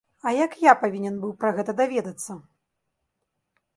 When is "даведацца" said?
1.81-2.41